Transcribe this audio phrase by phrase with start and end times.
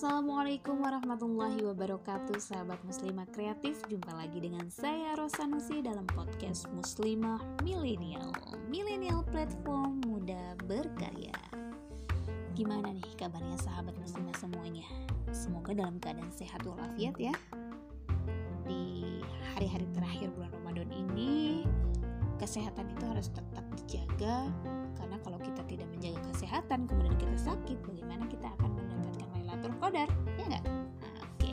[0.00, 3.84] Assalamualaikum warahmatullahi wabarakatuh Sahabat muslimah kreatif.
[3.84, 8.32] Jumpa lagi dengan saya Rosanusi dalam podcast Muslimah Milenial.
[8.72, 11.36] Milenial platform muda berkarya.
[12.56, 14.88] Gimana nih kabarnya sahabat muslimah semuanya?
[15.36, 17.36] Semoga dalam keadaan sehat walafiat ya.
[18.64, 19.20] Di
[19.52, 21.68] hari-hari terakhir bulan Ramadan ini
[22.40, 24.48] Kesehatan itu harus tetap dijaga.
[24.96, 28.79] Karena kalau kita tidak menjaga kesehatan Kemudian kita sakit Bagaimana kita akan
[29.60, 30.08] Lailatul Qadar
[30.40, 30.64] ya nggak?
[30.64, 31.52] Nah, oke.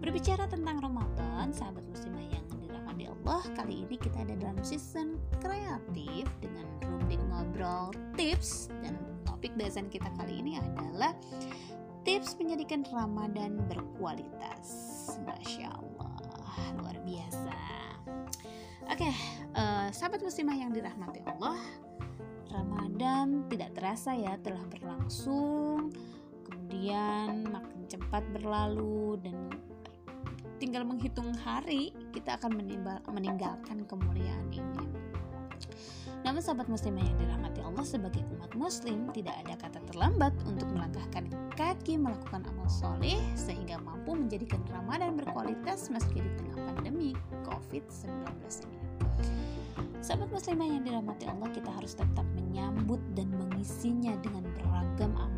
[0.00, 6.24] Berbicara tentang Ramadan sahabat muslimah yang dirahmati Allah kali ini kita ada dalam season kreatif
[6.40, 8.96] dengan rubrik ngobrol tips dan
[9.28, 11.12] topik bahasan kita kali ini adalah
[12.08, 14.64] tips menjadikan Ramadan berkualitas.
[15.28, 17.58] Masya Allah luar biasa.
[18.88, 19.12] Oke
[19.60, 21.60] uh, sahabat muslimah yang dirahmati Allah
[22.48, 25.92] Ramadan tidak terasa ya telah berlangsung
[27.52, 29.36] makin cepat berlalu dan
[30.58, 32.58] tinggal menghitung hari kita akan
[33.06, 34.86] meninggalkan kemuliaan ini.
[36.22, 41.26] Namun sahabat muslimah yang dirahmati Allah sebagai umat muslim tidak ada kata terlambat untuk melangkahkan
[41.58, 47.10] kaki melakukan amal soleh sehingga mampu menjadikan Ramadan berkualitas meski di tengah pandemi
[47.42, 48.06] COVID-19
[48.70, 48.80] ini.
[50.02, 55.31] Sahabat muslimah yang dirahmati Allah kita harus tetap menyambut dan mengisinya dengan beragam amal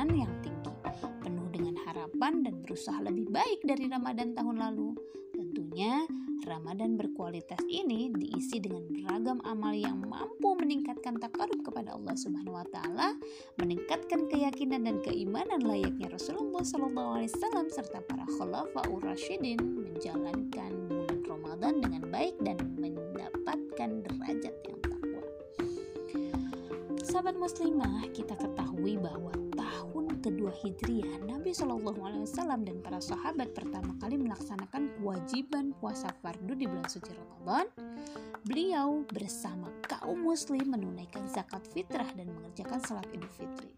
[0.00, 0.72] keimanan yang tinggi,
[1.20, 4.96] penuh dengan harapan dan berusaha lebih baik dari Ramadan tahun lalu.
[5.36, 6.08] Tentunya,
[6.48, 12.64] Ramadan berkualitas ini diisi dengan beragam amal yang mampu meningkatkan takarub kepada Allah Subhanahu wa
[12.72, 13.12] taala,
[13.60, 22.08] meningkatkan keyakinan dan keimanan layaknya Rasulullah SAW serta para khulafaur rasyidin menjalankan bulan Ramadan dengan
[22.08, 25.22] baik dan mendapatkan derajat yang takwa.
[27.04, 29.49] Sahabat muslimah, kita ketahui bahwa
[30.20, 36.52] kedua Hijriah, Nabi Shallallahu Alaihi Wasallam dan para sahabat pertama kali melaksanakan kewajiban puasa fardu
[36.52, 37.66] di bulan suci Ramadan.
[38.44, 43.72] Beliau bersama kaum muslim menunaikan zakat fitrah dan mengerjakan salat idul fitri.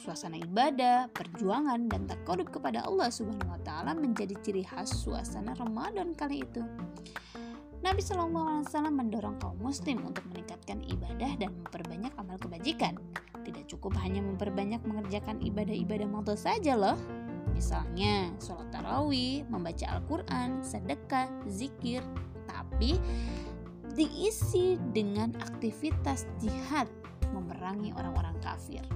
[0.00, 6.16] Suasana ibadah, perjuangan, dan takarub kepada Allah Subhanahu wa Ta'ala menjadi ciri khas suasana Ramadan
[6.16, 6.64] kali itu.
[7.82, 12.94] Nabi Shallallahu Alaihi Wasallam mendorong kaum Muslim untuk meningkatkan ibadah dan memperbanyak amal kebajikan.
[13.42, 16.94] Tidak cukup hanya memperbanyak mengerjakan ibadah-ibadah motor saja loh.
[17.50, 22.06] Misalnya sholat tarawih, membaca Al-Quran, sedekah, zikir,
[22.46, 23.02] tapi
[23.98, 26.86] diisi dengan aktivitas jihad
[27.34, 28.86] memerangi orang-orang kafir.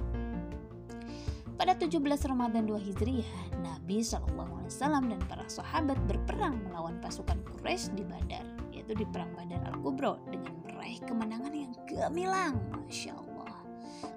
[1.59, 8.07] Pada 17 Ramadan 2 Hijriah, Nabi SAW dan para sahabat berperang melawan pasukan Quraisy di
[8.07, 8.56] Badar
[8.87, 12.55] yaitu di Perang Badar Al-Kubro dengan meraih kemenangan yang gemilang.
[12.71, 13.59] Masya Allah.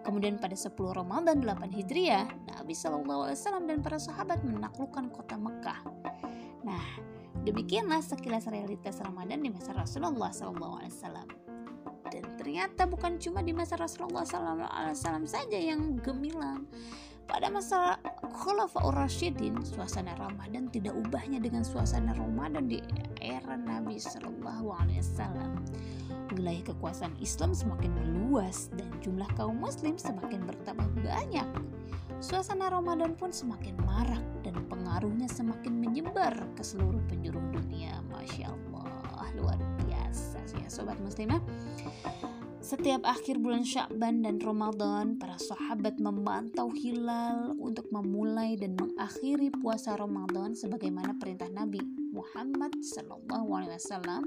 [0.06, 3.34] Kemudian pada 10 Ramadan 8 Hijriah, Nabi SAW
[3.66, 5.82] dan para sahabat menaklukkan kota Mekah.
[6.62, 6.86] Nah,
[7.42, 10.70] demikianlah sekilas realitas Ramadan di masa Rasulullah SAW.
[12.06, 16.70] Dan ternyata bukan cuma di masa Rasulullah SAW saja yang gemilang.
[17.30, 17.94] Pada masa
[18.26, 22.82] Khulafaur Rasyidin, suasana Ramadan tidak ubahnya dengan suasana Ramadan di
[23.22, 25.62] era Nabi Shallallahu Alaihi Wasallam.
[26.34, 31.46] Wilayah kekuasaan Islam semakin meluas dan jumlah kaum Muslim semakin bertambah banyak.
[32.18, 38.02] Suasana Ramadan pun semakin marak dan pengaruhnya semakin menyebar ke seluruh penjuru dunia.
[38.10, 41.38] Masya Allah, luar biasa ya sobat muslimah.
[42.70, 49.98] Setiap akhir bulan Syakban dan Ramadan, para sahabat memantau hilal untuk memulai dan mengakhiri puasa
[49.98, 51.82] Ramadan sebagaimana perintah Nabi
[52.14, 54.22] Muhammad SAW.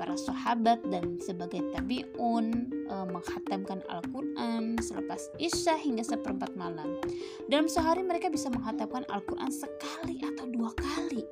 [0.00, 6.96] Para sahabat dan sebagai tabi'un e, menghatamkan Al-Quran selepas Isya hingga seperempat malam.
[7.52, 11.28] Dalam sehari mereka bisa menghatamkan Al-Quran sekali atau dua kali.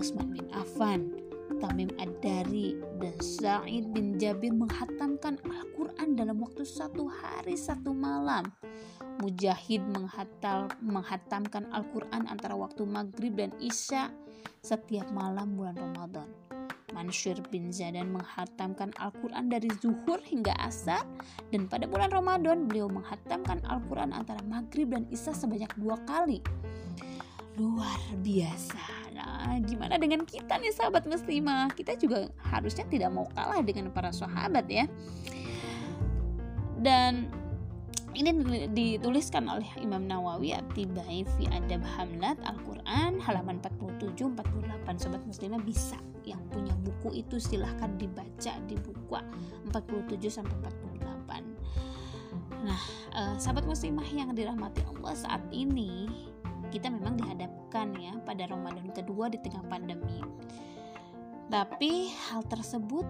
[0.00, 1.25] Utsman bin Affan
[1.62, 8.50] Tamim Ad-Dari dan Sa'id bin Jabir menghatamkan Al-Quran dalam waktu satu hari satu malam.
[9.22, 14.12] Mujahid menghatal, menghatamkan Al-Quran antara waktu maghrib dan isya
[14.60, 16.28] setiap malam bulan Ramadan.
[16.96, 21.04] Mansur bin Zadan menghatamkan Al-Quran dari zuhur hingga asar
[21.52, 26.40] dan pada bulan Ramadan beliau menghatamkan Al-Quran antara maghrib dan isya sebanyak dua kali.
[27.56, 31.72] Luar biasa Nah, gimana dengan kita nih sahabat muslimah?
[31.72, 34.84] Kita juga harusnya tidak mau kalah dengan para sahabat ya.
[36.76, 37.32] Dan
[38.12, 38.32] ini
[38.72, 46.00] dituliskan oleh Imam Nawawi At-Tibai fi Adab Hamlat Al-Quran halaman 47 48 sobat muslimah bisa
[46.24, 49.16] yang punya buku itu silahkan dibaca di buku
[49.68, 51.04] 47 sampai 48
[52.66, 52.82] Nah,
[53.14, 56.08] uh, sahabat muslimah yang dirahmati Allah saat ini
[56.70, 60.20] kita memang dihadapkan ya pada Ramadan kedua di tengah pandemi.
[61.46, 63.06] Tapi hal tersebut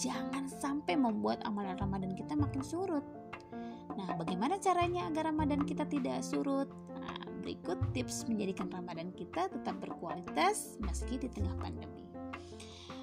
[0.00, 3.04] jangan sampai membuat amalan Ramadan kita makin surut.
[3.94, 6.66] Nah, bagaimana caranya agar Ramadan kita tidak surut?
[6.98, 12.08] Nah, berikut tips menjadikan Ramadan kita tetap berkualitas meski di tengah pandemi.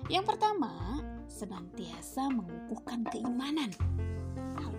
[0.10, 1.00] Yang pertama,
[1.30, 3.72] senantiasa mengukuhkan keimanan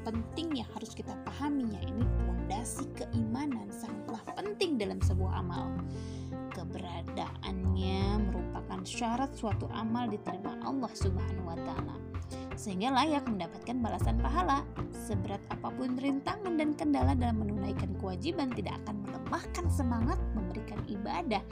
[0.03, 5.73] penting yang harus kita pahami ya ini fondasi keimanan sangatlah penting dalam sebuah amal.
[6.53, 11.97] Keberadaannya merupakan syarat suatu amal diterima Allah Subhanahu wa taala
[12.55, 14.63] sehingga layak mendapatkan balasan pahala.
[14.93, 21.43] Seberat apa pun rintangan dan kendala dalam menunaikan kewajiban tidak akan melemahkan semangat memberikan ibadah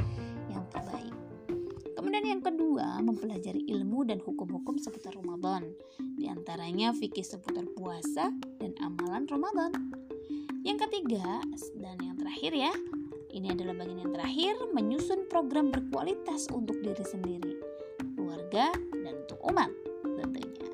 [0.52, 1.19] yang terbaik.
[2.00, 5.69] Kemudian yang kedua, mempelajari ilmu dan hukum-hukum seputar Ramadan.
[6.17, 9.93] Di antaranya fikih seputar puasa dan amalan Ramadan.
[10.64, 11.44] Yang ketiga
[11.76, 12.73] dan yang terakhir ya,
[13.37, 17.61] ini adalah bagian yang terakhir, menyusun program berkualitas untuk diri sendiri,
[18.17, 18.73] keluarga,
[19.05, 19.69] dan untuk umat
[20.17, 20.73] tentunya.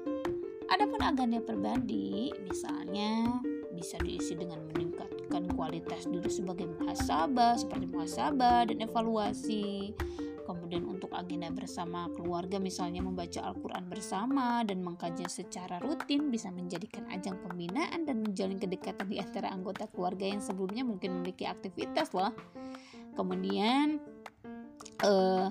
[0.70, 3.42] Adapun agenda pribadi, misalnya
[3.74, 9.90] bisa diisi dengan meningkatkan kualitas diri sebagai muhasabah, seperti muhasabah dan evaluasi,
[10.46, 17.10] kemudian untuk agenda bersama keluarga misalnya membaca Al-Quran bersama dan mengkaji secara rutin bisa menjadikan
[17.10, 22.30] ajang pembinaan dan menjalin kedekatan di antara anggota keluarga yang sebelumnya mungkin memiliki aktivitas loh
[23.18, 23.98] kemudian
[25.02, 25.50] uh,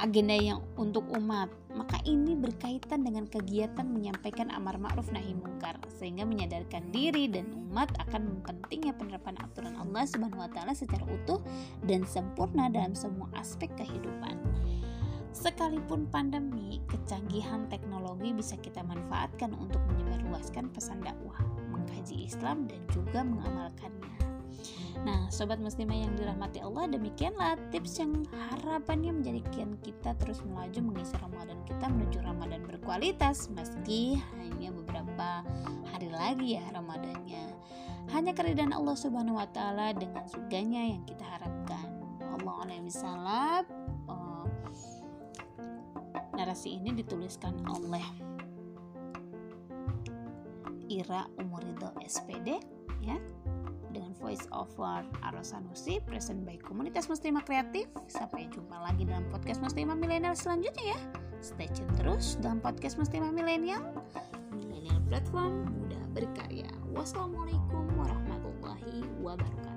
[0.00, 1.52] agenda yang untuk umat.
[1.70, 7.92] Maka ini berkaitan dengan kegiatan menyampaikan amar ma'ruf nahi mungkar sehingga menyadarkan diri dan umat
[8.08, 11.38] akan pentingnya penerapan aturan Allah Subhanahu wa taala secara utuh
[11.86, 14.34] dan sempurna dalam semua aspek kehidupan.
[15.30, 21.38] Sekalipun pandemi, kecanggihan teknologi bisa kita manfaatkan untuk menyebarluaskan pesan dakwah,
[21.70, 24.29] mengkaji Islam dan juga mengamalkannya.
[25.00, 31.16] Nah, sobat muslimah yang dirahmati Allah, demikianlah tips yang harapannya menjadikan kita terus melaju mengisi
[31.16, 35.46] Ramadan kita menuju Ramadan berkualitas meski hanya beberapa
[35.88, 37.44] hari lagi ya Ramadannya.
[38.10, 41.86] Hanya keridhaan Allah Subhanahu wa taala dengan surganya yang kita harapkan.
[42.40, 43.62] Allah alaihi wasallam
[44.08, 44.46] uh,
[46.34, 48.02] narasi ini dituliskan oleh
[50.90, 52.58] Ira Umurido SPD
[53.00, 53.16] ya
[54.20, 57.88] voice over Arosanusi present by Komunitas Muslimah Kreatif.
[58.06, 61.00] Sampai jumpa lagi dalam podcast Muslimah Milenial selanjutnya ya.
[61.40, 63.80] Stay tune terus dalam podcast Muslimah Milenial.
[64.52, 66.68] Milenial Platform Mudah Berkarya.
[66.92, 69.69] Wassalamualaikum warahmatullahi wabarakatuh.